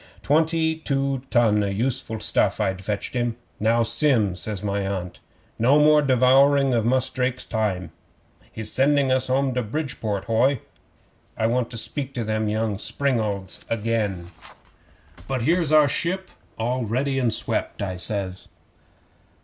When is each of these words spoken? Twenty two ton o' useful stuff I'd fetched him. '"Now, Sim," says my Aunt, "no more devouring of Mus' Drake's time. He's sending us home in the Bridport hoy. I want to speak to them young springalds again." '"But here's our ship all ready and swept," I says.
Twenty 0.23 0.77
two 0.77 1.19
ton 1.29 1.61
o' 1.63 1.67
useful 1.67 2.19
stuff 2.19 2.59
I'd 2.59 2.83
fetched 2.83 3.13
him. 3.13 3.37
'"Now, 3.59 3.83
Sim," 3.83 4.35
says 4.35 4.63
my 4.63 4.83
Aunt, 4.83 5.19
"no 5.59 5.77
more 5.77 6.01
devouring 6.01 6.73
of 6.73 6.87
Mus' 6.87 7.07
Drake's 7.11 7.45
time. 7.45 7.91
He's 8.51 8.71
sending 8.71 9.11
us 9.11 9.27
home 9.27 9.49
in 9.49 9.53
the 9.53 9.61
Bridport 9.61 10.25
hoy. 10.25 10.61
I 11.37 11.45
want 11.45 11.69
to 11.69 11.77
speak 11.77 12.15
to 12.15 12.23
them 12.23 12.49
young 12.49 12.79
springalds 12.79 13.59
again." 13.69 14.31
'"But 15.27 15.43
here's 15.43 15.71
our 15.71 15.87
ship 15.87 16.31
all 16.57 16.83
ready 16.83 17.19
and 17.19 17.31
swept," 17.31 17.83
I 17.83 17.95
says. 17.97 18.47